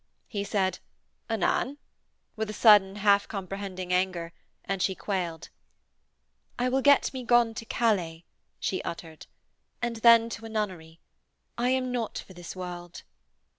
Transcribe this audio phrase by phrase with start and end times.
[0.27, 0.79] He said:
[1.29, 1.77] 'Anan?'
[2.35, 4.33] with a sudden, half comprehending anger,
[4.65, 5.49] and she quailed.
[6.57, 8.25] 'I will get me gone to Calais,'
[8.59, 9.27] she uttered.
[9.79, 11.01] 'And then to a nunnery.
[11.55, 13.03] I am not for this world.'